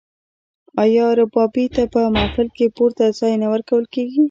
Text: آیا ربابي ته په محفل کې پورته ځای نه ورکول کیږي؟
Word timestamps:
آیا 0.83 1.05
ربابي 1.19 1.65
ته 1.75 1.83
په 1.93 2.01
محفل 2.15 2.47
کې 2.57 2.65
پورته 2.77 3.03
ځای 3.19 3.33
نه 3.41 3.47
ورکول 3.53 3.83
کیږي؟ 3.93 4.19